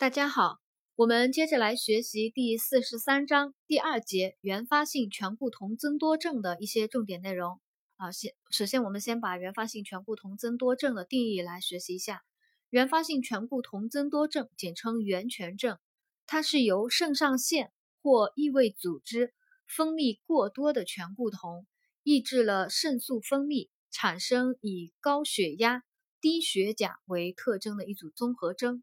[0.00, 0.56] 大家好，
[0.96, 7.60] 我们接着来学习第四十三章第二节原发性醛固酮增多症的一些重点内容。
[7.96, 12.22] 啊，先首先我们先把原发性醛固酮增多症的定义来学习一下。
[12.70, 15.78] 原发性醛固酮增多症，简称原醛症，
[16.26, 17.70] 它是由肾上腺
[18.00, 19.34] 或异位组织
[19.68, 21.66] 分泌过多的醛固酮，
[22.02, 25.82] 抑制了肾素分泌，产生以高血压、
[26.22, 28.82] 低血钾为特征的一组综合征。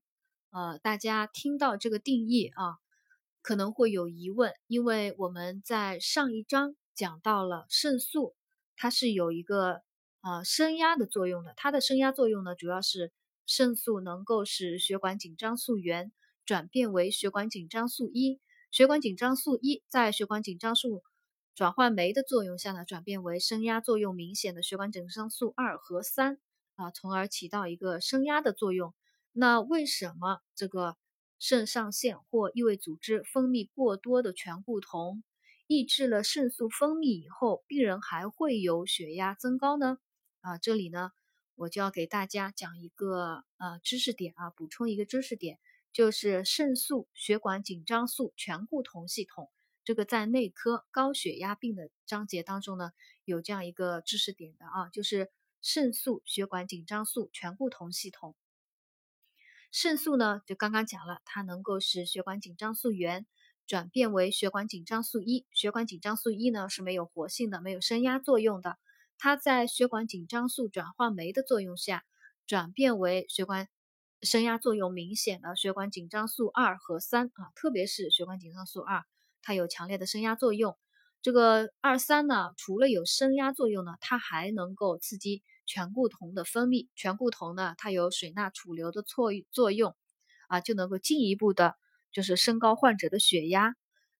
[0.49, 2.77] 呃，大家听到这个定义啊，
[3.41, 8.35] 可能会有疑问，因为我们在上一章讲到了肾素，
[8.75, 9.81] 它是有一个
[10.21, 11.53] 呃升压的作用的。
[11.57, 13.11] 它的升压作用呢，主要是
[13.45, 16.11] 肾素能够使血管紧张素原
[16.45, 18.39] 转变为血管紧张素一，
[18.71, 21.03] 血管紧张素一在血管紧张素
[21.53, 26.39] 转换酶的作用下呢，转变为升压作用明显的血管紧张素二和三
[26.75, 28.95] 啊，从而起到一个升压的作用。
[29.39, 30.97] 那为什么这个
[31.37, 35.21] 肾上腺或异位组织分泌过多的醛固酮，
[35.67, 39.99] 抑制了肾素分泌以后，病人还会有血压增高呢？
[40.41, 41.11] 啊，这里呢，
[41.53, 45.59] 我就要给大家讲一个呃知识点啊，补充一个知识点，
[45.93, 49.51] 就是肾素血管紧张素醛固酮系统。
[49.83, 52.89] 这个在内科高血压病的章节当中呢，
[53.23, 55.29] 有这样一个知识点的啊，就是
[55.61, 58.35] 肾素血管紧张素醛固酮系统。
[59.71, 63.25] 肾素呢，就刚刚讲了，它能够使血管紧张素原
[63.67, 65.45] 转变为血管紧张素一。
[65.51, 68.77] 血管紧张素一呢是没有活性的，没有升压作用的。
[69.17, 72.03] 它在血管紧张素转换酶的作用下，
[72.45, 73.67] 转变为血管
[74.21, 79.03] 升压作用明显的血管紧张素二和三啊，特别是血管紧张素二，
[79.41, 80.77] 它有强烈的升压作用。
[81.21, 85.43] 这个二三呢，除了有升压作用呢，它还能够刺激。
[85.67, 89.95] 醛固酮的分泌，醛固酮呢，它有水钠储留的作作用，
[90.47, 91.75] 啊，就能够进一步的，
[92.11, 93.75] 就是升高患者的血压。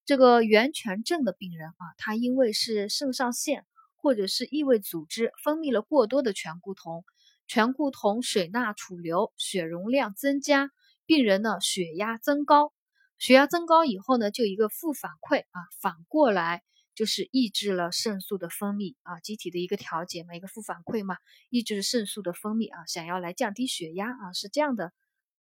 [0.06, 7.04] 这个原醛症的病人啊，他因为是肾上腺或者是异位组织分泌了过多的醛固酮，
[7.48, 10.70] 醛固酮水钠储留，血容量增加，
[11.06, 12.74] 病人呢血压增高，
[13.18, 16.62] 血压增高以后呢，就一个负反馈啊，反过来。
[16.98, 21.18] 就是抑制了肾素的分泌啊，机体的一个调节嘛，一个负反馈嘛，
[21.52, 24.92] 抑制肾素的分泌啊，想要来降低血压啊，是这样的，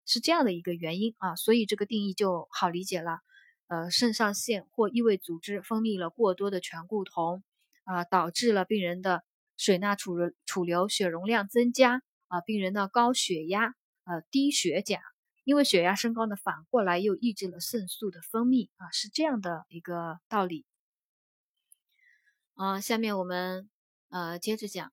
[0.05, 3.21] 是这样的一个原因啊，所以这个定义就好理解了。
[3.69, 7.43] 呃，肾上腺或异位组织分泌了过多的醛固酮
[7.85, 9.23] 啊，导致了病人的
[9.57, 10.13] 水钠储
[10.45, 13.73] 储留、血容量增加啊，病人的高血压、
[14.05, 15.01] 呃低血钾，
[15.43, 20.66] 因为血压升高呢，反过来又抑制了肾素的分泌啊，是这样的一个道理。
[22.57, 23.69] 啊，下面我们
[24.09, 24.91] 呃接着讲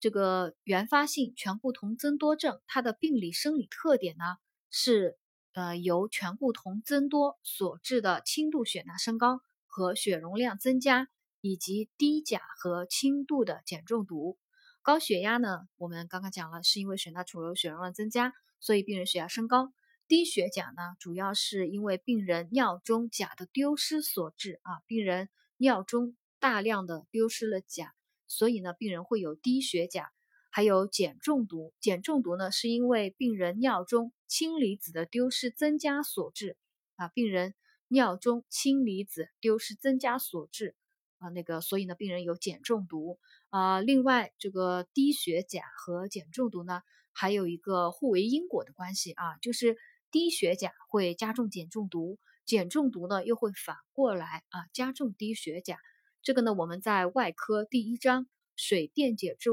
[0.00, 4.24] 这个原发性醛固酮增多症，它的病理生理特点呢
[4.68, 5.16] 是
[5.52, 11.06] 呃由醛固酮增多所致的轻度血钠升高和血容量增加，
[11.40, 14.36] 以及低钾和轻度的碱中毒。
[14.82, 19.72] 高血压呢，我们刚刚讲了，是因为血钠储留、血容量增加，所以病人血压升高。
[20.08, 26.16] 低血钾呢，主要是因为病人尿中钾的丢失所致啊，病人尿中。
[26.40, 27.92] 大量的丢失了钾，
[28.26, 30.10] 所以呢，病人会有低血钾，
[30.50, 31.72] 还有碱中毒。
[31.80, 36.56] 碱中毒呢，是因为病人尿中氢离子的丢失增加所致
[36.96, 37.54] 啊，病人
[37.88, 40.74] 尿中氢离子丢失增加所致
[41.18, 43.18] 啊，那个，所以呢，病人有碱中毒
[43.50, 43.80] 啊。
[43.80, 46.82] 另外，这个低血钾和碱中毒呢，
[47.12, 49.76] 还有一个互为因果的关系啊，就是
[50.12, 55.78] 低血钾会加重碱中毒，碱中毒呢又会反过来啊加重低血钾。
[56.22, 59.50] 这个呢，我们在外科第一章水电解质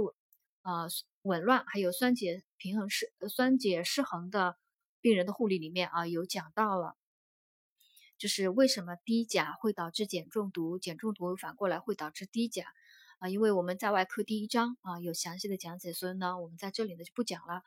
[0.62, 0.88] 啊
[1.22, 4.58] 紊乱还有酸碱平衡失酸碱失衡的
[5.00, 6.98] 病人的护理里面啊有讲到了，
[8.18, 12.66] 就是为什么低钾会导致碱中毒，碱中毒反过来会导致低钾
[13.20, 13.30] 啊？
[13.30, 17.62] 因为我们在外科第一章啊有详细的讲解，所以呢我们在这里呢就不讲了。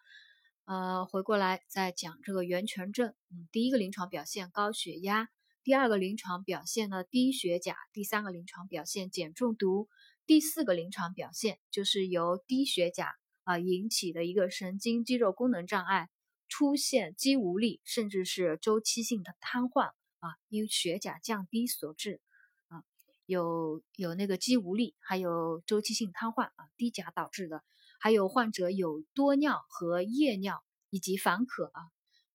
[0.65, 5.31] 呃，回过来再讲这个原醛症，嗯，第一个临床表现高血压。
[5.69, 9.87] 第二个临床表现呢，低血钾；第三个临床表现碱中毒；
[10.25, 16.09] 第四个临床表现就是由低血钾啊引起的一个神经肌肉功能障碍，
[16.49, 19.89] 出现肌无力，甚至是周期性的瘫痪
[20.21, 22.23] 啊，因血钾降低所致
[22.69, 22.83] 啊，
[23.27, 27.63] 有有那个肌无力，还有周期性瘫痪啊，低钾导致的，
[28.01, 31.83] 还有患者有多尿和夜尿以及烦渴啊，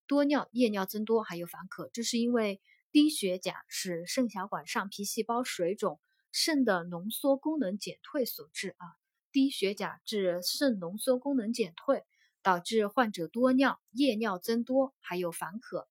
[0.06, 2.62] 多尿、夜尿增多，还有烦渴，这是因为。
[2.94, 6.00] 低血钾是肾小管上皮细胞水肿，
[6.32, 8.86] 肾的浓缩功能减退所致啊。
[9.32, 12.06] 低血钾致肾浓缩功能减退，
[12.44, 15.90] 导致患者多尿、夜尿增多，还有烦渴。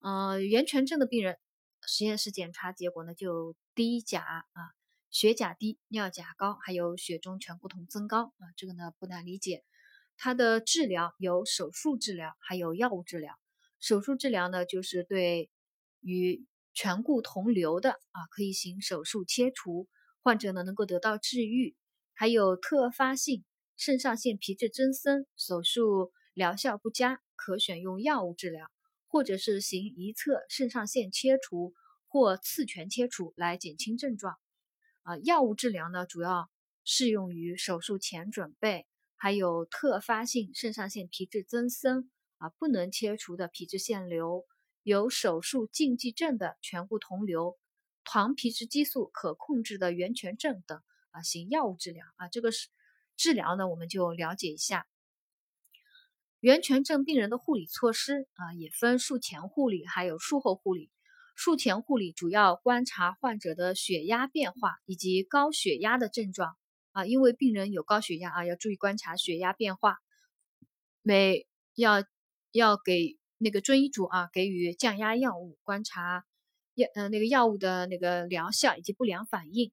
[0.00, 1.38] 呃，源泉症的病人，
[1.86, 4.20] 实验室检查结果呢就低钾
[4.52, 4.74] 啊，
[5.08, 9.64] 血钾低，尿钾高，还有血中醛固酮增高啊，这个呢不难理解。
[10.18, 13.38] 它的治疗有手术治疗，还有药物治疗。
[13.82, 15.50] 手术治疗呢，就是对
[16.00, 19.88] 与醛固同流的啊，可以行手术切除，
[20.22, 21.76] 患者呢能够得到治愈。
[22.14, 23.44] 还有特发性
[23.76, 28.68] 肾上腺皮质增生，手术疗效不佳，可选用药物治疗，
[29.08, 31.74] 或者是行一侧肾上腺切除
[32.06, 34.36] 或次全切除来减轻症状。
[35.02, 36.48] 啊，药物治疗呢，主要
[36.84, 38.86] 适用于手术前准备。
[39.16, 42.10] 还有特发性肾上腺皮质增生
[42.42, 44.44] 啊，不能切除的皮质腺瘤，
[44.82, 47.56] 有手术禁忌症的醛固酮瘤，
[48.02, 52.26] 糖皮质激素可控制的源泉症等啊，行药物治疗啊。
[52.26, 52.68] 这个是
[53.16, 54.88] 治疗呢，我们就了解一下
[56.40, 60.90] 源泉症病人的护理措施啊，也分术前护理还有术后护理。
[61.36, 66.56] 术前护理主要观察患者的血压变化以及高血压的症状。
[66.90, 69.98] 啊，因为病人有高血压啊，要注意观察血压变化，
[71.00, 72.04] 每要
[72.52, 76.24] 要给那个遵医嘱啊，给予降压药物，观察
[76.74, 79.72] 药呃那个药物的那个疗效以及不良反应。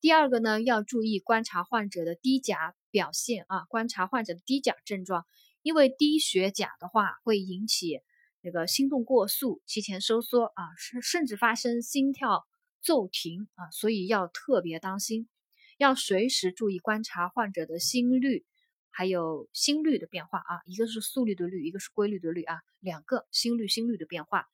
[0.00, 5.26] 第二个呢，要注意观察患者的低钾表现啊，观察患者的低钾症状，
[5.60, 8.00] 因为低血钾的话会引起
[8.40, 12.46] 那个心动过速、提前收缩啊，甚甚至发生心跳
[12.80, 15.28] 骤停啊，所以要特别当心。
[15.76, 18.46] 要随时注意观察患者的心率，
[18.90, 24.46] 还有心率的变化啊，一个是速率的率，一个是规律的律啊，两个心率心率的变化。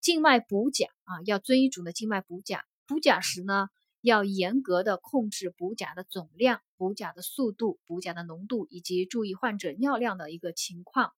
[0.00, 2.64] 静脉补钾啊，要遵医嘱呢，静脉补钾。
[2.86, 3.68] 补钾时呢，
[4.00, 11.12] 要严格的控制补钾的总量、补钾的速度、补钾的浓度，以及注意患者尿量的一个情况。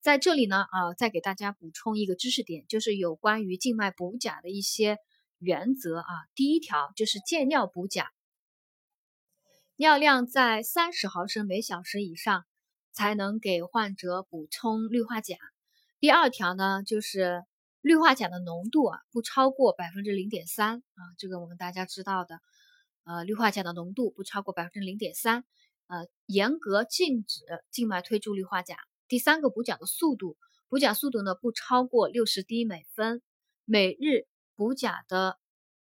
[0.00, 4.98] 在这里呢，啊，再给大家补充一个知识点，就是有关于静脉补钾的一些
[5.38, 6.06] 原则啊。
[6.34, 8.12] 第一条就是借尿补钾。
[9.78, 12.46] 尿量在三十毫升每小时以上，
[12.92, 15.36] 才能给患者补充氯化钾。
[16.00, 17.44] 第二条呢，就是
[17.82, 22.40] 氯化钾的浓度啊，不超过百分之零点三啊，这个我们大家知道的。
[23.04, 25.44] 呃，氯化钾的浓度不超过百分之零点三，
[25.88, 28.78] 呃，严格禁止静脉推注氯化钾。
[29.08, 30.38] 第三个补钾的速度，
[30.70, 33.20] 补钾速度呢不超过六十滴每分。
[33.66, 35.38] 每日补钾的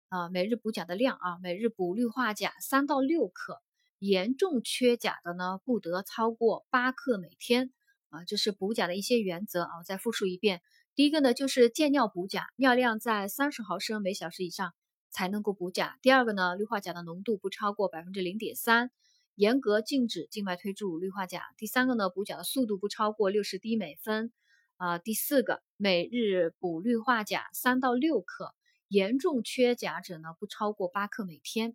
[0.09, 3.62] 啊，每日补钾的量啊，每日补氯化钾三到六克。
[3.99, 7.73] 严重缺钾的呢，不得超过八克每天
[8.11, 9.79] 啊，这是补钾的一些原则啊。
[9.79, 10.61] 我再复述一遍，
[10.95, 14.75] 第一个呢就是借尿补钾，尿量在三十毫升每小时以上
[15.11, 15.99] 才能够补钾。
[16.03, 18.91] 第二个呢，氯化钾的浓度不超过百分之零点三，
[19.35, 21.43] 严格禁止静脉推注氯化钾。
[21.57, 24.31] 第三个呢，补钾的速度不超过六十滴每分
[24.77, 24.99] 啊。
[24.99, 28.55] 第四个，每日补氯化钾三到六克，
[28.89, 31.75] 严重缺钾者呢不超过八克每天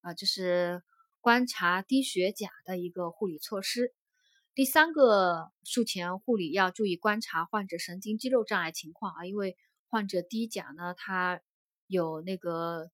[0.00, 0.82] 啊，这是。
[1.26, 3.92] 观察低血钾的一个护理措施。
[4.54, 9.56] 第三个术前护理要注意观察患者神经肌肉障碍情况啊，因为
[9.88, 11.40] 患者低钾呢，他
[11.88, 12.92] 有那个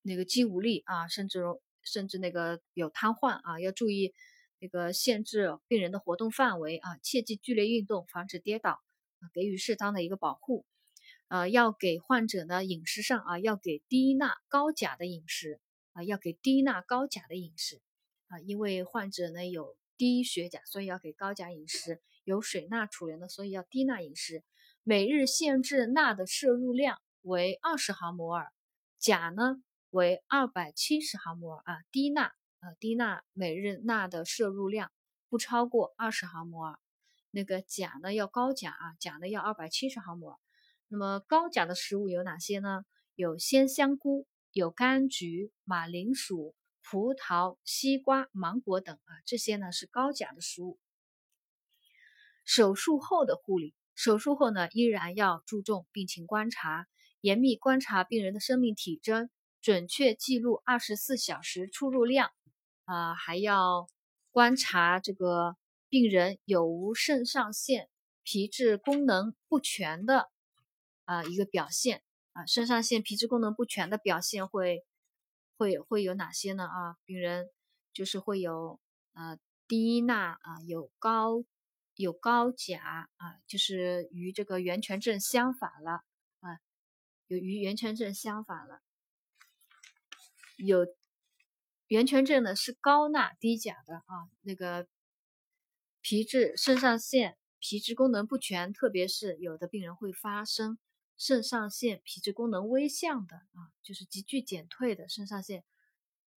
[0.00, 1.42] 那个肌无力啊，甚至
[1.82, 4.14] 甚至那个有瘫痪啊，要注意
[4.58, 10.64] 那个限制病人的活动范围啊，切忌剧烈运动，防止跌倒啊，给予适当的一个保护。
[11.28, 15.60] 呃，要给患者呢饮食上啊，要给低钠高钾的饮食。
[15.96, 17.80] 啊，要给低钠高钾的饮食
[18.28, 24.44] 啊，因为患者呢有低血钾，所以要给高钾饮食；有水钠储留的，所以要低钠饮食。
[24.82, 28.52] 每日限制钠的摄入量为二十毫摩尔，
[28.98, 31.78] 钾呢为二百七十毫摩尔啊。
[31.90, 32.24] 低钠
[32.60, 34.92] 啊，低钠每日钠的摄入量
[35.30, 36.78] 不超过二十毫摩尔。
[37.30, 40.38] 那个钾呢要高钾啊，钾呢要二百七十毫摩尔。
[40.88, 42.84] 那么高钾的食物有哪些呢？
[43.14, 44.26] 有鲜香菇。
[44.56, 50.78] 有柑橘、马铃薯、葡萄、西瓜、芒果等啊，这些呢是高钾的食物。
[52.46, 56.86] 手术后的护理，手术后呢依然要注重病情观察，
[57.20, 59.28] 严密观察病人的生命体征，
[59.60, 62.30] 准确记录二十四小时出入量
[62.86, 63.90] 啊，还要
[64.30, 65.58] 观察这个
[65.90, 67.90] 病人有无肾上腺
[68.22, 70.30] 皮质功能不全的
[71.04, 72.02] 啊一个表现。
[72.36, 74.84] 啊，肾上腺皮质功能不全的表现会
[75.56, 76.64] 会会有哪些呢？
[76.64, 77.48] 啊，病人
[77.94, 78.78] 就是会有
[79.14, 81.44] 呃低钠啊，有高
[81.94, 86.02] 有高钾啊，就是与这个源泉症相反了
[86.40, 86.60] 啊，
[87.26, 88.82] 有与源泉症相反了。
[90.58, 90.86] 有
[91.86, 94.86] 源泉症呢是高钠低钾的啊，那个
[96.02, 100.76] 皮质肾上腺皮质功能不全，特别是有的病人会发生
[101.18, 105.64] 肾上腺皮质功能微降的啊，就是急剧减退的肾上腺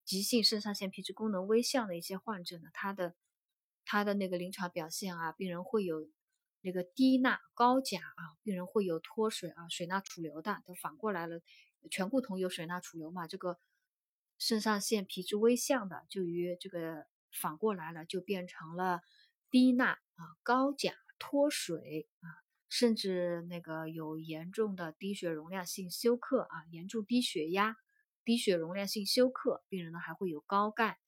[0.06, 3.16] 急性肾上腺皮质功能微降的一些患者呢，他的
[3.86, 6.10] 他的那个临床表现啊，病人会有
[6.62, 11.42] 那个低钠高钾啊，病人会有脱水啊，水钠储留的，都反过来了，
[11.90, 13.60] 醛固酮有水钠储留嘛，这个
[14.38, 19.02] 肾上腺皮质微降的就与这个反过来了，就变成了
[19.50, 20.96] 低钠啊高钾。
[21.22, 22.28] 脱水啊，
[22.70, 27.76] 甚至那个有严重的低血容量性休克啊，严重低血压、
[28.24, 31.00] 低血容量性休克，病人呢还会有高钙、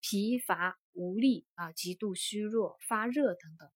[0.00, 3.70] 疲乏无力啊、极度虚弱、发热等等。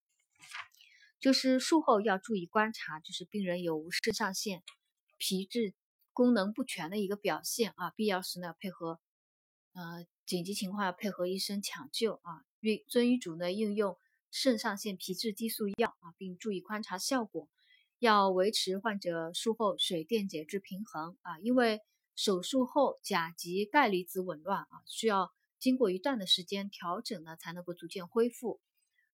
[1.20, 4.62] 就是术后要注意观察，就是病人有无肾上腺
[5.18, 5.74] 皮质
[6.12, 9.00] 功能不全的一个表现啊，必要时呢配合
[9.74, 13.98] 呃紧急情况要配合医生抢救啊，遵遵医嘱呢应用。
[14.36, 17.48] 肾上腺皮质激素药啊，并注意观察效果，
[18.00, 21.82] 要维持患者术后水电解质平衡啊，因为
[22.16, 28.60] 手术后钾及钙离子紊乱啊，需要经过一段的时间调整呢，才能够逐渐恢复。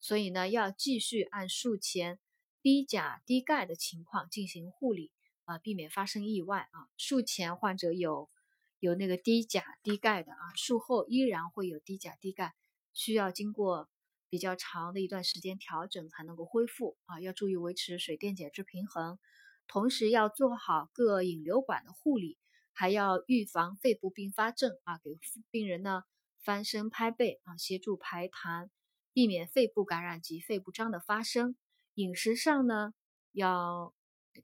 [0.00, 2.18] 所以呢，要继续按术前
[2.62, 5.12] 低钾低钙的情况进行护理
[5.44, 6.88] 啊，避免发生意外啊。
[6.96, 8.30] 术前患者有
[8.78, 12.54] 有那个低钾低钙的啊，术后依然会有低钾低钙，
[12.94, 13.90] 需要经过。
[14.30, 19.18] 比较长的一段时间调整才能够恢复啊，要注意维持水电解质平衡，
[19.66, 22.38] 同时要做好各引流管的护理，
[22.72, 25.18] 还要预防肺部并发症啊，给
[25.50, 26.04] 病人呢
[26.44, 28.70] 翻身拍背啊，协助排痰，
[29.12, 31.56] 避免肺部感染及肺部张的发生。
[31.94, 32.94] 饮食上呢，
[33.32, 33.92] 要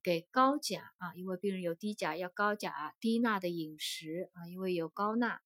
[0.02, 5.40] 给高钾啊，因为病人有低钾，要高钾低钠的饮食啊，因为有高钠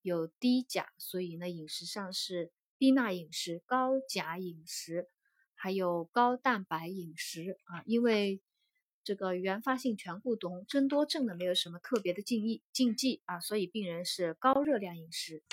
[0.00, 2.50] 有低钾，所以呢饮食上是。
[2.82, 5.06] 低钠饮食、高钾饮食，
[5.54, 8.40] 还有高蛋白饮食啊，因为
[9.04, 15.44] 这个原发性醛固酮增多症呢，没有什么特别的禁议禁忌啊，所以病人是高热量饮食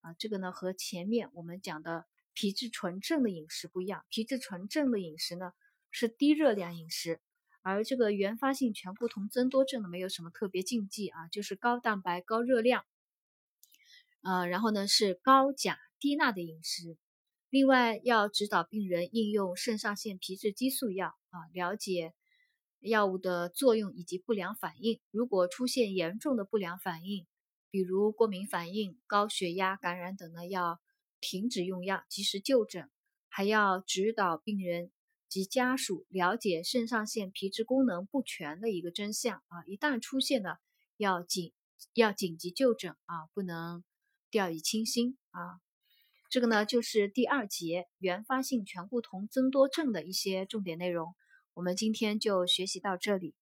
[0.00, 5.52] 啊，这个呢和前面我们讲的皮质醇症的饮食不一样，皮质醇症的饮食呢
[5.90, 7.20] 是低热量饮食，
[7.62, 12.84] 而这个原发性醛固酮增多症呢没有什么特别禁忌啊，就是高蛋白、高热量，
[14.22, 15.80] 呃，然后呢是高钾。
[15.98, 16.96] 低钠的饮食，
[17.50, 22.14] 另外要指导病人应用肾上腺皮质激素药啊，了解
[22.80, 25.00] 药物的作用以及不良反应。
[25.10, 27.26] 如果出现严重的不良反应，
[27.70, 30.80] 比如过敏反应、高血压、感染等呢，要
[31.20, 32.90] 停止用药，及时就诊。
[33.28, 34.90] 还要指导病人
[35.28, 40.58] 及家属了解肾上腺皮质功能不全的一个真相啊，一旦出现了，
[40.96, 41.52] 要紧
[41.92, 43.84] 要紧急就诊啊，不能
[44.30, 45.60] 掉以轻心啊。
[46.28, 51.14] 这个呢，就是第二节原发性醛固酮增多症的一些重点内容。
[51.54, 53.34] 我们今天就学习到这里。